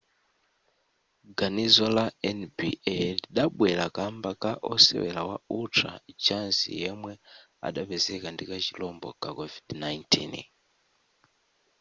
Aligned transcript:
ganizo 1.37 1.85
la 1.97 2.05
nba 2.39 2.69
lidabwera 3.21 3.85
kamba 3.97 4.31
ka 4.41 4.51
osewera 4.73 5.21
wa 5.29 5.37
utah 5.61 5.97
jazz 6.23 6.57
yemwe 6.81 7.13
adapezeka 7.67 8.27
ndi 8.31 8.43
ka 8.49 8.57
chirombo 8.65 9.07
ka 9.21 9.29
covid-19 9.37 10.23